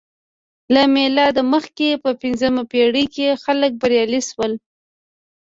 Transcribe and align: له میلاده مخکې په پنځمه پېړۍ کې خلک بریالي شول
له 0.73 0.81
میلاده 0.93 1.41
مخکې 1.53 1.89
په 2.03 2.09
پنځمه 2.21 2.63
پېړۍ 2.71 3.05
کې 3.15 3.39
خلک 3.43 3.71
بریالي 3.81 4.21
شول 4.29 4.53